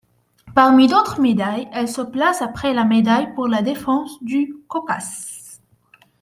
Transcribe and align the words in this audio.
Parmi 0.55 0.87
d'autres 0.87 1.21
médailles 1.21 1.69
elle 1.71 1.87
se 1.87 2.01
place 2.01 2.41
après 2.41 2.73
la 2.73 2.85
médaille 2.85 3.31
pour 3.35 3.47
la 3.47 3.61
défense 3.61 4.17
du 4.23 4.55
Caucase. 4.67 5.61